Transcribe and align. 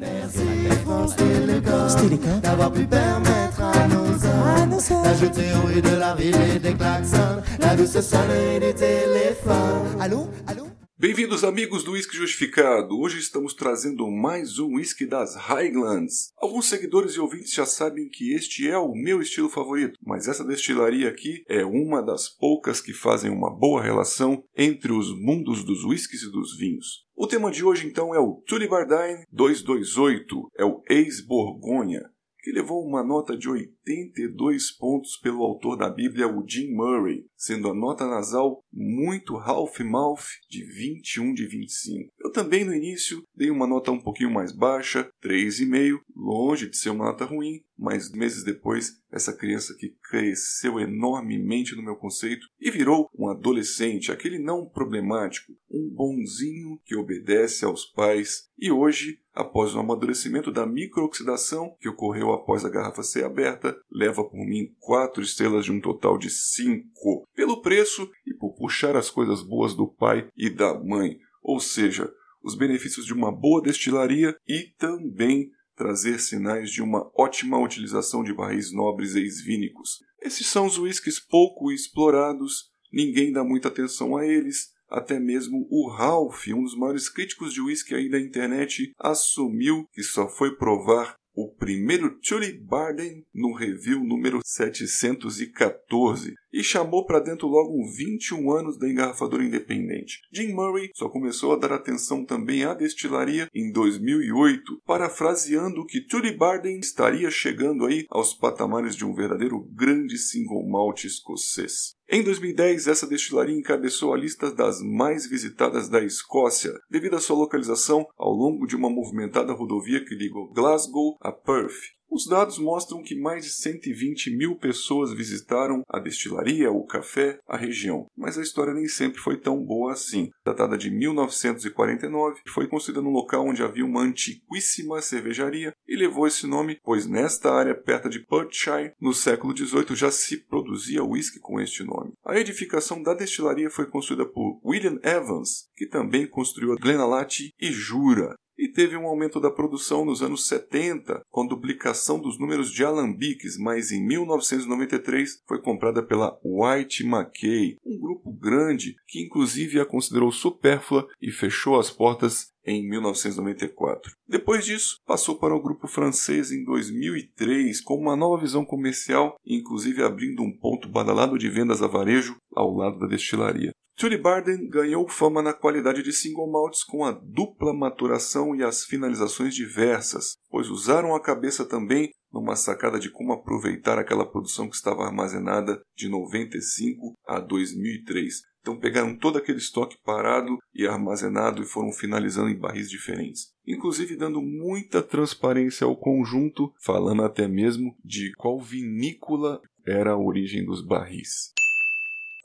Merci 0.00 0.46
France 0.84 1.14
Télécom 1.16 2.40
d'avoir 2.42 2.72
pu 2.72 2.84
permettre 2.84 3.62
à 3.62 3.86
nos 3.86 4.12
hommes 4.12 5.04
d'ajouter 5.04 5.52
au 5.56 5.66
bruit 5.66 5.82
de 5.82 5.96
la 5.96 6.14
ville 6.14 6.36
et 6.56 6.58
des 6.58 6.72
klaxons 6.72 7.42
la 7.58 7.76
douce 7.76 8.00
sonnerie 8.00 8.60
du 8.60 8.74
téléphone. 8.74 10.00
Allô 10.00 10.28
Allô 10.46 10.59
Bem-vindos, 11.00 11.44
amigos 11.44 11.82
do 11.82 11.92
Whisky 11.92 12.14
Justificado. 12.14 13.00
Hoje 13.00 13.20
estamos 13.20 13.54
trazendo 13.54 14.06
mais 14.10 14.58
um 14.58 14.74
whisky 14.74 15.06
das 15.06 15.34
Highlands. 15.34 16.30
Alguns 16.36 16.68
seguidores 16.68 17.14
e 17.14 17.20
ouvintes 17.20 17.54
já 17.54 17.64
sabem 17.64 18.06
que 18.06 18.34
este 18.34 18.68
é 18.68 18.76
o 18.76 18.92
meu 18.92 19.22
estilo 19.22 19.48
favorito, 19.48 19.98
mas 20.04 20.28
essa 20.28 20.44
destilaria 20.44 21.08
aqui 21.08 21.42
é 21.48 21.64
uma 21.64 22.02
das 22.02 22.28
poucas 22.28 22.82
que 22.82 22.92
fazem 22.92 23.30
uma 23.30 23.50
boa 23.50 23.82
relação 23.82 24.44
entre 24.54 24.92
os 24.92 25.18
mundos 25.18 25.64
dos 25.64 25.86
whiskies 25.86 26.20
e 26.20 26.30
dos 26.30 26.54
vinhos. 26.58 27.06
O 27.16 27.26
tema 27.26 27.50
de 27.50 27.64
hoje 27.64 27.86
então 27.86 28.14
é 28.14 28.18
o 28.18 28.42
Tullibardine 28.46 29.24
228, 29.32 30.50
é 30.58 30.66
o 30.66 30.82
ex-Borgonha, 30.86 32.10
que 32.42 32.52
levou 32.52 32.84
uma 32.84 33.02
nota 33.02 33.36
de 33.36 33.48
82 33.48 34.72
pontos 34.72 35.16
pelo 35.16 35.42
autor 35.42 35.76
da 35.76 35.90
Bíblia, 35.90 36.28
o 36.28 36.44
Jim 36.46 36.72
Murray, 36.72 37.26
sendo 37.36 37.68
a 37.68 37.74
nota 37.74 38.06
nasal 38.06 38.62
muito 38.72 39.36
half-mouth 39.36 40.24
de 40.48 40.64
21 40.64 41.34
de 41.34 41.46
25. 41.46 42.12
Eu 42.18 42.32
também 42.32 42.64
no 42.64 42.74
início 42.74 43.22
dei 43.34 43.50
uma 43.50 43.66
nota 43.66 43.90
um 43.90 44.00
pouquinho 44.00 44.30
mais 44.30 44.52
baixa, 44.52 45.10
3,5, 45.22 45.98
longe 46.14 46.68
de 46.68 46.76
ser 46.76 46.90
uma 46.90 47.06
nota 47.06 47.24
ruim, 47.24 47.62
mas 47.78 48.10
meses 48.10 48.44
depois 48.44 49.00
essa 49.10 49.36
criança 49.36 49.74
que 49.74 49.94
cresceu 50.10 50.78
enormemente 50.78 51.74
no 51.74 51.82
meu 51.82 51.96
conceito 51.96 52.46
e 52.60 52.70
virou 52.70 53.08
um 53.18 53.28
adolescente, 53.28 54.12
aquele 54.12 54.38
não 54.38 54.66
problemático, 54.66 55.52
um 55.70 55.88
bonzinho 55.88 56.78
que 56.84 56.94
obedece 56.94 57.64
aos 57.64 57.84
pais 57.86 58.48
e 58.58 58.70
hoje 58.70 59.18
após 59.40 59.74
o 59.74 59.78
amadurecimento 59.78 60.50
da 60.50 60.66
microoxidação 60.66 61.74
que 61.80 61.88
ocorreu 61.88 62.32
após 62.32 62.64
a 62.64 62.68
garrafa 62.68 63.02
ser 63.02 63.24
aberta, 63.24 63.76
leva 63.90 64.22
por 64.22 64.38
mim 64.46 64.74
quatro 64.78 65.22
estrelas 65.22 65.64
de 65.64 65.72
um 65.72 65.80
total 65.80 66.18
de 66.18 66.30
cinco, 66.30 67.26
pelo 67.34 67.60
preço 67.60 68.10
e 68.26 68.34
por 68.34 68.54
puxar 68.54 68.96
as 68.96 69.10
coisas 69.10 69.42
boas 69.42 69.74
do 69.74 69.88
pai 69.88 70.28
e 70.36 70.50
da 70.50 70.78
mãe, 70.78 71.18
ou 71.42 71.58
seja, 71.58 72.10
os 72.42 72.54
benefícios 72.54 73.06
de 73.06 73.12
uma 73.12 73.32
boa 73.32 73.62
destilaria 73.62 74.36
e 74.46 74.72
também 74.78 75.50
trazer 75.74 76.18
sinais 76.20 76.70
de 76.70 76.82
uma 76.82 77.10
ótima 77.16 77.58
utilização 77.58 78.22
de 78.22 78.34
barris 78.34 78.72
nobres 78.72 79.14
e 79.14 79.22
esvínicos. 79.22 79.98
Esses 80.20 80.46
são 80.46 80.66
os 80.66 80.78
whiskies 80.78 81.18
pouco 81.18 81.72
explorados, 81.72 82.70
ninguém 82.92 83.32
dá 83.32 83.42
muita 83.42 83.68
atenção 83.68 84.16
a 84.16 84.26
eles, 84.26 84.68
até 84.90 85.18
mesmo 85.18 85.66
o 85.70 85.88
Ralph, 85.88 86.48
um 86.48 86.62
dos 86.62 86.76
maiores 86.76 87.08
críticos 87.08 87.52
de 87.52 87.60
whisky 87.60 87.94
aí 87.94 88.08
da 88.10 88.20
internet, 88.20 88.92
assumiu 88.98 89.86
que 89.92 90.02
só 90.02 90.28
foi 90.28 90.56
provar 90.56 91.16
o 91.34 91.48
primeiro 91.48 92.18
Tully 92.20 92.52
Barden 92.52 93.24
no 93.32 93.54
review 93.54 94.04
número 94.04 94.40
714 94.44 96.34
e 96.52 96.62
chamou 96.62 97.06
para 97.06 97.20
dentro 97.20 97.46
logo 97.46 97.84
21 97.96 98.52
anos 98.52 98.78
da 98.78 98.88
engarrafadora 98.88 99.44
independente. 99.44 100.18
Jim 100.32 100.52
Murray 100.52 100.90
só 100.94 101.08
começou 101.08 101.52
a 101.52 101.56
dar 101.56 101.72
atenção 101.72 102.24
também 102.24 102.64
à 102.64 102.74
destilaria 102.74 103.48
em 103.54 103.72
2008, 103.72 104.82
parafraseando 104.84 105.86
que 105.86 106.04
Tully 106.06 106.36
Barden 106.36 106.78
estaria 106.78 107.30
chegando 107.30 107.86
aí 107.86 108.04
aos 108.10 108.34
patamares 108.34 108.96
de 108.96 109.04
um 109.04 109.14
verdadeiro 109.14 109.60
grande 109.72 110.18
single 110.18 110.68
malt 110.68 111.04
escocês. 111.04 111.94
Em 112.12 112.24
2010, 112.24 112.88
essa 112.88 113.06
destilaria 113.06 113.56
encabeçou 113.56 114.12
a 114.12 114.16
lista 114.18 114.52
das 114.52 114.82
mais 114.82 115.28
visitadas 115.28 115.88
da 115.88 116.02
Escócia, 116.02 116.72
devido 116.90 117.14
à 117.14 117.20
sua 117.20 117.36
localização 117.36 118.04
ao 118.18 118.32
longo 118.32 118.66
de 118.66 118.74
uma 118.74 118.90
movimentada 118.90 119.52
rodovia 119.52 120.04
que 120.04 120.16
liga 120.16 120.34
Glasgow 120.52 121.16
a 121.20 121.30
Perth. 121.30 121.99
Os 122.10 122.26
dados 122.26 122.58
mostram 122.58 123.02
que 123.02 123.14
mais 123.14 123.44
de 123.44 123.50
120 123.50 124.36
mil 124.36 124.56
pessoas 124.56 125.12
visitaram 125.12 125.82
a 125.88 126.00
destilaria, 126.00 126.72
o 126.72 126.84
café, 126.84 127.38
a 127.46 127.56
região, 127.56 128.06
mas 128.16 128.36
a 128.36 128.42
história 128.42 128.74
nem 128.74 128.88
sempre 128.88 129.20
foi 129.20 129.36
tão 129.36 129.64
boa 129.64 129.92
assim. 129.92 130.28
Datada 130.44 130.76
de 130.76 130.90
1949, 130.90 132.40
foi 132.48 132.66
construída 132.66 133.00
num 133.00 133.12
local 133.12 133.46
onde 133.46 133.62
havia 133.62 133.84
uma 133.84 134.02
antiquíssima 134.02 135.00
cervejaria 135.00 135.72
e 135.86 135.94
levou 135.94 136.26
esse 136.26 136.48
nome, 136.48 136.78
pois 136.82 137.06
nesta 137.06 137.52
área 137.52 137.76
perto 137.76 138.08
de 138.08 138.18
Perthshire, 138.26 138.92
no 139.00 139.14
século 139.14 139.56
XVIII, 139.56 139.94
já 139.94 140.10
se 140.10 140.36
produzia 140.36 141.04
whisky 141.04 141.38
com 141.38 141.60
este 141.60 141.84
nome. 141.84 142.12
A 142.26 142.36
edificação 142.36 143.00
da 143.00 143.14
destilaria 143.14 143.70
foi 143.70 143.86
construída 143.86 144.26
por 144.26 144.60
William 144.64 144.98
Evans, 145.04 145.68
que 145.76 145.86
também 145.86 146.26
construiu 146.26 146.72
a 146.72 146.76
Glenalati 146.76 147.52
e 147.60 147.70
Jura, 147.70 148.34
e 148.70 148.72
teve 148.72 148.96
um 148.96 149.06
aumento 149.06 149.40
da 149.40 149.50
produção 149.50 150.04
nos 150.04 150.22
anos 150.22 150.46
70, 150.46 151.22
com 151.28 151.44
duplicação 151.44 152.20
dos 152.20 152.38
números 152.38 152.70
de 152.70 152.84
alambiques, 152.84 153.58
mas 153.58 153.90
em 153.90 154.00
1993 154.06 155.42
foi 155.46 155.60
comprada 155.60 156.02
pela 156.02 156.38
White 156.44 157.04
Mackay, 157.04 157.76
um 157.84 157.98
grupo 157.98 158.32
grande 158.32 158.94
que 159.08 159.20
inclusive 159.20 159.80
a 159.80 159.84
considerou 159.84 160.30
supérflua 160.30 161.08
e 161.20 161.32
fechou 161.32 161.80
as 161.80 161.90
portas 161.90 162.52
em 162.64 162.88
1994. 162.88 164.12
Depois 164.28 164.64
disso, 164.64 164.96
passou 165.06 165.38
para 165.38 165.54
o 165.54 165.62
grupo 165.62 165.88
francês 165.88 166.50
em 166.50 166.64
2003 166.64 167.80
com 167.80 167.94
uma 167.94 168.16
nova 168.16 168.40
visão 168.40 168.64
comercial, 168.64 169.36
inclusive 169.44 170.02
abrindo 170.02 170.42
um 170.42 170.56
ponto 170.56 170.88
badalado 170.88 171.38
de 171.38 171.48
vendas 171.48 171.82
a 171.82 171.86
varejo 171.86 172.36
ao 172.54 172.74
lado 172.74 172.98
da 172.98 173.06
destilaria. 173.06 173.72
Tully 174.00 174.16
Barden 174.16 174.66
ganhou 174.66 175.06
fama 175.06 175.42
na 175.42 175.52
qualidade 175.52 176.02
de 176.02 176.10
single 176.10 176.50
malts 176.50 176.82
com 176.82 177.04
a 177.04 177.12
dupla 177.12 177.74
maturação 177.74 178.56
e 178.56 178.62
as 178.62 178.82
finalizações 178.82 179.54
diversas, 179.54 180.36
pois 180.48 180.70
usaram 180.70 181.14
a 181.14 181.20
cabeça 181.20 181.66
também 181.66 182.10
numa 182.32 182.56
sacada 182.56 182.98
de 182.98 183.10
como 183.10 183.34
aproveitar 183.34 183.98
aquela 183.98 184.24
produção 184.24 184.70
que 184.70 184.76
estava 184.76 185.04
armazenada 185.04 185.82
de 185.94 186.08
95 186.08 187.12
a 187.26 187.40
2003. 187.40 188.40
Então 188.60 188.78
pegaram 188.78 189.16
todo 189.16 189.38
aquele 189.38 189.58
estoque 189.58 189.96
parado 190.04 190.58
e 190.74 190.86
armazenado 190.86 191.62
e 191.62 191.66
foram 191.66 191.92
finalizando 191.92 192.50
em 192.50 192.58
barris 192.58 192.90
diferentes. 192.90 193.52
Inclusive 193.66 194.16
dando 194.16 194.42
muita 194.42 195.02
transparência 195.02 195.86
ao 195.86 195.96
conjunto, 195.96 196.72
falando 196.84 197.24
até 197.24 197.48
mesmo 197.48 197.96
de 198.04 198.32
qual 198.36 198.60
vinícola 198.60 199.60
era 199.86 200.12
a 200.12 200.18
origem 200.18 200.64
dos 200.64 200.84
barris. 200.84 201.52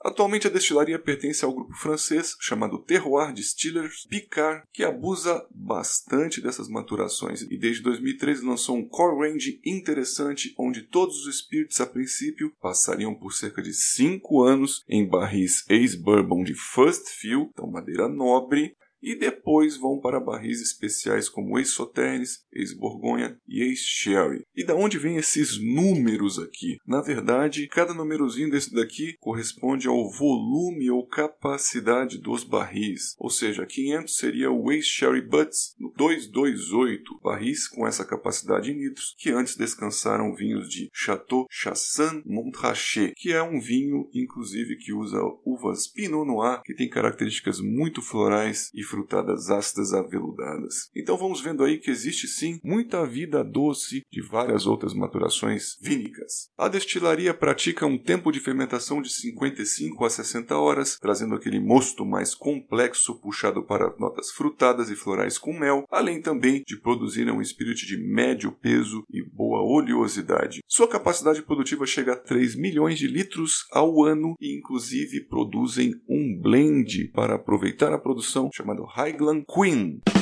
Atualmente 0.05 0.45
a 0.45 0.51
destilaria 0.51 0.99
pertence 0.99 1.43
ao 1.43 1.51
grupo 1.51 1.73
francês 1.73 2.37
chamado 2.39 2.77
Terroir 2.77 3.33
Distillers 3.33 4.05
Picard, 4.07 4.61
que 4.71 4.83
abusa 4.83 5.43
bastante 5.49 6.39
dessas 6.39 6.69
maturações. 6.69 7.41
E 7.41 7.57
desde 7.57 7.81
2013 7.81 8.45
lançou 8.45 8.77
um 8.77 8.87
core 8.87 9.31
range 9.31 9.59
interessante 9.65 10.53
onde 10.59 10.83
todos 10.83 11.25
os 11.25 11.39
spirits 11.39 11.81
a 11.81 11.87
princípio 11.87 12.53
passariam 12.61 13.15
por 13.15 13.33
cerca 13.33 13.63
de 13.63 13.73
5 13.73 14.43
anos 14.43 14.83
em 14.87 15.07
barris 15.07 15.65
ex-bourbon 15.67 16.43
de 16.43 16.53
first 16.53 17.07
fill, 17.09 17.49
então 17.51 17.65
madeira 17.65 18.07
nobre, 18.07 18.75
e 19.05 19.13
depois 19.13 19.77
vão 19.77 19.99
para 19.99 20.19
barris 20.19 20.59
especiais 20.61 21.29
como 21.29 21.59
ex-Sauternes, 21.59 22.43
ex-Borgonha 22.51 23.39
e 23.47 23.61
ex-Sherry. 23.61 24.43
E 24.55 24.65
da 24.65 24.73
onde 24.73 24.97
vêm 24.97 25.17
esses 25.17 25.59
números 25.61 26.39
aqui? 26.39 26.77
Na 26.87 27.01
verdade, 27.01 27.67
cada 27.67 27.93
númerozinho 27.93 28.49
desse 28.49 28.73
daqui 28.73 29.15
corresponde 29.19 29.87
ao 29.87 30.09
volume 30.09 30.89
ou 30.89 31.05
capacidade 31.05 32.17
dos 32.17 32.43
barris. 32.43 33.15
Ou 33.19 33.29
seja, 33.29 33.63
500 33.63 34.15
seria 34.15 34.49
o 34.49 34.71
ex-Sherry 34.71 35.21
Butts, 35.21 35.75
228 35.95 37.19
barris 37.21 37.67
com 37.67 37.85
essa 37.85 38.03
capacidade 38.03 38.71
em 38.71 38.79
litros, 38.79 39.13
que 39.19 39.29
antes 39.29 39.55
descansaram 39.55 40.33
vinhos 40.33 40.67
de 40.67 40.89
Chateau 40.91 41.45
Chassagne 41.47 42.23
Montrachet, 42.25 43.13
que 43.15 43.31
é 43.31 43.43
um 43.43 43.59
vinho, 43.59 44.09
inclusive, 44.11 44.77
que 44.77 44.91
usa 44.91 45.21
uvas 45.45 45.85
Pinot 45.85 46.25
Noir, 46.25 46.63
que 46.63 46.73
tem 46.73 46.89
características 46.89 47.59
muito 47.61 48.01
florais 48.01 48.71
e 48.73 48.81
frutadas 48.95 49.49
ácidas 49.49 49.93
aveludadas. 49.93 50.89
Então 50.95 51.17
vamos 51.17 51.41
vendo 51.41 51.65
aí 51.65 51.77
que 51.77 51.91
existe 51.91 52.29
sim 52.29 52.59
muita 52.63 53.05
vida 53.05 53.43
doce 53.43 54.03
de 54.09 54.21
várias 54.21 54.65
outras 54.65 54.93
maturações 54.93 55.75
vínicas. 55.81 56.47
A 56.57 56.69
destilaria 56.69 57.33
pratica 57.33 57.85
um 57.85 57.97
tempo 57.97 58.31
de 58.31 58.39
fermentação 58.39 59.01
de 59.01 59.11
55 59.11 60.05
a 60.05 60.09
60 60.09 60.57
horas, 60.57 60.97
trazendo 60.97 61.35
aquele 61.35 61.59
mosto 61.59 62.05
mais 62.05 62.33
complexo 62.33 63.19
puxado 63.19 63.61
para 63.63 63.93
notas 63.99 64.31
frutadas 64.31 64.89
e 64.89 64.95
florais 64.95 65.37
com 65.37 65.51
mel, 65.51 65.83
além 65.91 66.21
também 66.21 66.63
de 66.65 66.79
produzir 66.79 67.29
um 67.29 67.41
espírito 67.41 67.85
de 67.85 67.97
médio 67.97 68.53
peso 68.53 69.03
e 69.11 69.21
boa 69.21 69.61
oleosidade. 69.61 70.61
Sua 70.67 70.87
capacidade 70.87 71.41
produtiva 71.41 71.85
chega 71.85 72.13
a 72.13 72.17
3 72.17 72.55
milhões 72.55 72.97
de 72.97 73.07
litros 73.07 73.65
ao 73.73 74.03
ano 74.03 74.35
e 74.39 74.57
inclusive 74.57 75.25
produzem 75.25 75.93
um 76.07 76.39
blend 76.41 77.09
para 77.09 77.35
aproveitar 77.35 77.91
a 77.91 77.99
produção 77.99 78.49
chamado 78.53 78.84
Highland 78.85 79.47
Queen. 79.47 80.14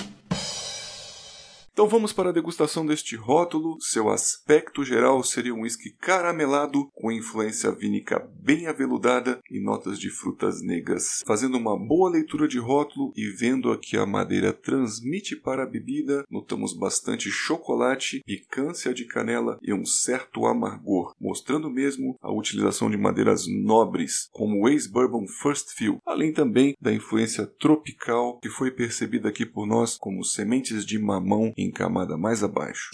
Então 1.74 1.88
vamos 1.88 2.14
para 2.14 2.30
a 2.30 2.32
degustação 2.32 2.86
deste 2.86 3.16
rótulo. 3.16 3.82
Seu 3.82 4.12
aspecto 4.12 4.86
geral 4.86 5.24
seria 5.24 5.56
um 5.56 5.62
whisky 5.62 5.90
caramelado 5.90 6.88
com 6.94 7.12
influência 7.12 7.72
vínica 7.72 8.30
bem 8.40 8.68
aveludada 8.68 9.40
e 9.50 9.60
notas 9.60 9.98
de 9.98 10.12
frutas 10.12 10.62
negras. 10.62 11.24
Fazendo 11.26 11.58
uma 11.58 11.76
boa 11.76 12.12
leitura 12.12 12.48
de 12.48 12.60
rótulo 12.60 13.12
e 13.16 13.28
vendo 13.28 13.72
a 13.72 13.78
que 13.80 13.98
a 13.98 14.06
madeira 14.06 14.54
transmite 14.54 15.36
para 15.36 15.64
a 15.64 15.66
bebida, 15.66 16.24
notamos 16.30 16.78
bastante 16.78 17.32
chocolate, 17.32 18.22
picância 18.24 18.94
de 18.94 19.06
canela 19.06 19.58
e 19.60 19.74
um 19.74 19.84
certo 19.84 20.46
amargor, 20.46 21.16
mostrando 21.20 21.72
mesmo 21.72 22.16
a 22.22 22.32
utilização 22.32 22.88
de 22.88 22.98
madeiras 22.98 23.48
nobres, 23.48 24.30
como 24.32 24.62
o 24.62 24.70
ex-bourbon 24.70 25.26
First 25.28 25.72
Fill, 25.76 25.98
além 26.06 26.32
também 26.32 26.76
da 26.80 26.94
influência 26.94 27.48
tropical 27.48 28.38
que 28.44 28.50
foi 28.50 28.70
percebida 28.70 29.30
aqui 29.30 29.44
por 29.44 29.66
nós 29.66 29.98
como 29.98 30.24
sementes 30.24 30.86
de 30.86 31.00
mamão 31.00 31.52
em 31.64 31.72
camada 31.72 32.18
mais 32.18 32.44
abaixo. 32.44 32.92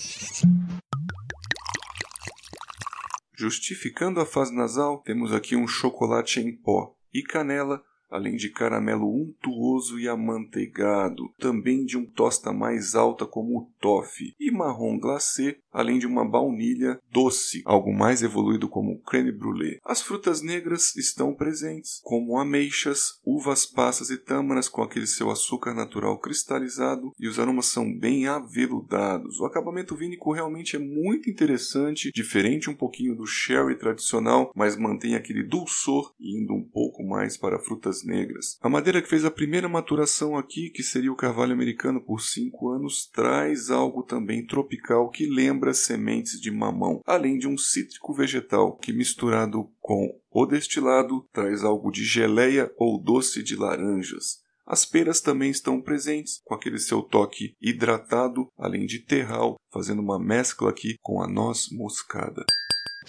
Justificando 3.35 4.19
a 4.19 4.25
fase 4.25 4.53
nasal, 4.53 5.01
temos 5.01 5.33
aqui 5.33 5.55
um 5.55 5.67
chocolate 5.67 6.39
em 6.39 6.55
pó 6.55 6.95
e 7.13 7.23
canela 7.23 7.81
além 8.09 8.35
de 8.35 8.49
caramelo 8.49 9.09
untuoso 9.09 9.99
e 9.99 10.07
amanteigado, 10.07 11.29
também 11.37 11.85
de 11.85 11.97
um 11.97 12.05
tosta 12.05 12.51
mais 12.51 12.95
alta 12.95 13.25
como 13.25 13.57
o 13.57 13.69
toffee, 13.79 14.33
e 14.39 14.51
marrom 14.51 14.97
glacé, 14.99 15.57
além 15.71 15.99
de 15.99 16.07
uma 16.07 16.27
baunilha 16.27 16.99
doce, 17.11 17.61
algo 17.65 17.93
mais 17.93 18.23
evoluído 18.23 18.67
como 18.67 18.93
o 18.93 18.99
creme 18.99 19.31
brulee. 19.31 19.79
As 19.83 20.01
frutas 20.01 20.41
negras 20.41 20.95
estão 20.95 21.33
presentes, 21.33 21.99
como 22.03 22.37
ameixas, 22.37 23.19
uvas 23.23 23.65
passas 23.65 24.09
e 24.09 24.17
tâmaras 24.17 24.67
com 24.67 24.81
aquele 24.81 25.07
seu 25.07 25.29
açúcar 25.29 25.73
natural 25.73 26.17
cristalizado, 26.17 27.11
e 27.19 27.27
os 27.27 27.39
aromas 27.39 27.67
são 27.67 27.93
bem 27.97 28.27
aveludados. 28.27 29.39
O 29.39 29.45
acabamento 29.45 29.95
vínico 29.95 30.31
realmente 30.31 30.75
é 30.75 30.79
muito 30.79 31.29
interessante, 31.29 32.11
diferente 32.13 32.69
um 32.69 32.75
pouquinho 32.75 33.15
do 33.15 33.25
sherry 33.25 33.77
tradicional, 33.77 34.51
mas 34.55 34.75
mantém 34.75 35.15
aquele 35.15 35.43
dulçor, 35.43 36.13
indo 36.19 36.53
um 36.53 36.63
pouco 36.63 37.03
mais 37.03 37.37
para 37.37 37.59
frutas 37.59 37.98
negras. 38.03 38.57
A 38.61 38.69
madeira 38.69 39.01
que 39.01 39.09
fez 39.09 39.25
a 39.25 39.31
primeira 39.31 39.69
maturação 39.69 40.37
aqui, 40.37 40.69
que 40.69 40.83
seria 40.83 41.11
o 41.11 41.15
carvalho 41.15 41.53
americano 41.53 42.01
por 42.01 42.21
5 42.21 42.69
anos, 42.69 43.09
traz 43.11 43.69
algo 43.69 44.03
também 44.03 44.45
tropical 44.45 45.09
que 45.09 45.25
lembra 45.25 45.73
sementes 45.73 46.39
de 46.39 46.51
mamão, 46.51 47.01
além 47.05 47.37
de 47.37 47.47
um 47.47 47.57
cítrico 47.57 48.13
vegetal 48.13 48.77
que 48.77 48.93
misturado 48.93 49.69
com 49.79 50.09
o 50.31 50.45
destilado 50.45 51.25
traz 51.33 51.63
algo 51.63 51.91
de 51.91 52.03
geleia 52.03 52.71
ou 52.77 53.01
doce 53.01 53.41
de 53.41 53.55
laranjas. 53.55 54.39
As 54.69 54.85
peras 54.85 55.19
também 55.19 55.49
estão 55.49 55.81
presentes, 55.81 56.41
com 56.45 56.53
aquele 56.53 56.77
seu 56.77 57.01
toque 57.01 57.55
hidratado, 57.59 58.47
além 58.55 58.85
de 58.85 58.99
terral, 58.99 59.55
fazendo 59.73 59.99
uma 59.99 60.19
mescla 60.19 60.69
aqui 60.69 60.95
com 61.01 61.23
a 61.23 61.27
noz 61.27 61.69
moscada. 61.71 62.45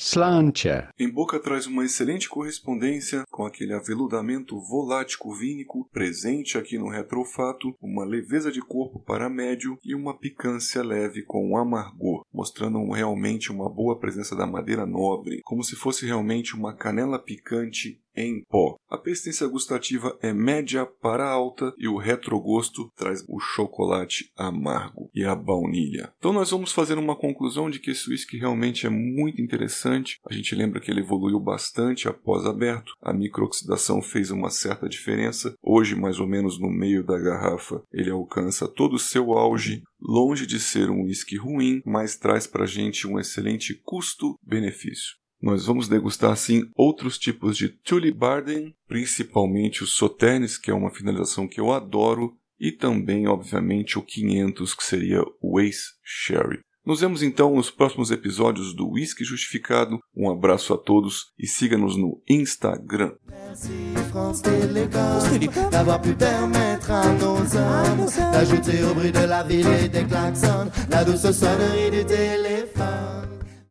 Slantia. 0.02 0.88
Em 0.99 1.11
boca 1.11 1.38
traz 1.38 1.67
uma 1.67 1.85
excelente 1.85 2.26
correspondência 2.26 3.23
com 3.31 3.44
aquele 3.44 3.75
aveludamento 3.75 4.58
volático 4.58 5.31
vínico 5.35 5.87
presente 5.93 6.56
aqui 6.56 6.79
no 6.79 6.88
retrofato, 6.88 7.76
uma 7.82 8.02
leveza 8.02 8.50
de 8.50 8.62
corpo 8.62 8.99
para 8.99 9.29
médio 9.29 9.79
e 9.85 9.94
uma 9.94 10.19
picância 10.19 10.82
leve 10.82 11.23
com 11.23 11.55
amargor, 11.55 12.25
mostrando 12.32 12.82
realmente 12.91 13.52
uma 13.52 13.69
boa 13.69 13.99
presença 13.99 14.35
da 14.35 14.47
madeira 14.47 14.87
nobre, 14.87 15.43
como 15.44 15.62
se 15.62 15.76
fosse 15.76 16.06
realmente 16.06 16.56
uma 16.56 16.75
canela 16.75 17.19
picante 17.19 18.00
em 18.21 18.45
pó. 18.49 18.77
A 18.89 18.99
persistência 18.99 19.47
gustativa 19.47 20.19
é 20.21 20.33
média 20.33 20.85
para 20.85 21.29
alta 21.29 21.73
e 21.79 21.87
o 21.87 21.97
retrogosto 21.97 22.91
traz 22.97 23.25
o 23.29 23.39
chocolate 23.39 24.31
amargo 24.37 25.11
e 25.15 25.25
a 25.25 25.35
baunilha. 25.35 26.13
Então 26.19 26.33
nós 26.33 26.51
vamos 26.51 26.73
fazer 26.73 26.99
uma 26.99 27.17
conclusão 27.17 27.71
de 27.71 27.79
que 27.79 27.91
esse 27.91 28.11
whisky 28.11 28.37
realmente 28.37 28.87
é 28.87 28.91
muito 28.91 29.41
interessante. 29.41 30.19
A 30.29 30.35
gente 30.35 30.55
lembra 30.55 30.81
que 30.81 30.91
ele 30.91 31.01
evoluiu 31.01 31.39
bastante 31.39 32.09
após 32.09 32.45
aberto. 32.47 32.93
A 33.01 33.13
microoxidação 33.13 34.03
fez 34.03 34.31
uma 34.31 34.51
certa 34.51 34.89
diferença. 34.89 35.55
Hoje, 35.63 35.95
mais 35.95 36.19
ou 36.19 36.27
menos 36.27 36.59
no 36.59 36.71
meio 36.71 37.05
da 37.05 37.19
garrafa, 37.19 37.83
ele 37.93 38.11
alcança 38.11 38.67
todo 38.69 38.95
o 38.95 38.99
seu 38.99 39.33
auge. 39.33 39.83
Longe 40.01 40.47
de 40.47 40.59
ser 40.59 40.91
um 40.91 41.03
whisky 41.03 41.37
ruim, 41.37 41.83
mas 41.85 42.17
traz 42.17 42.47
para 42.47 42.65
a 42.65 42.67
gente 42.67 43.07
um 43.07 43.19
excelente 43.19 43.75
custo-benefício. 43.85 45.20
Nós 45.41 45.65
vamos 45.65 45.89
degustar 45.89 46.37
sim 46.37 46.69
outros 46.77 47.19
tipos 47.19 47.57
de 47.57 47.69
Tully 47.69 48.13
Barden, 48.13 48.75
principalmente 48.87 49.83
o 49.83 49.87
Sauternes, 49.87 50.59
que 50.59 50.71
é 50.71 50.75
uma 50.75 50.91
finalização 50.91 51.49
que 51.49 51.61
eu 51.61 51.73
adoro, 51.73 52.37
e 52.59 52.71
também, 52.71 53.27
obviamente, 53.27 53.99
o 53.99 54.03
500, 54.03 54.75
que 54.75 54.85
seria 54.85 55.23
o 55.41 55.59
Ace 55.59 55.95
Sherry. 56.05 56.61
Nos 56.85 57.01
vemos 57.01 57.23
então 57.23 57.55
nos 57.55 57.71
próximos 57.71 58.11
episódios 58.11 58.75
do 58.75 58.89
Whisky 58.91 59.25
Justificado. 59.25 59.99
Um 60.17 60.31
abraço 60.31 60.75
a 60.75 60.79
todos 60.79 61.27
e 61.39 61.47
siga-nos 61.47 61.97
no 61.97 62.21
Instagram. 62.29 63.13
d'avoir 65.71 66.01
pu 66.01 66.15
permettre 66.15 66.91
à 66.91 67.13
nos 67.13 67.55
hommes 67.55 68.33
d'ajouter 68.33 68.83
au 68.85 68.95
bruit 68.95 69.13
de 69.13 69.27
la 69.27 69.43
ville 69.43 69.67
et 69.85 69.89
des 69.89 70.05
klaxons 70.05 70.71
la 70.89 71.05
douce 71.05 71.31
sonnerie 71.33 71.91
du 71.91 72.05
téléphone. 72.05 73.40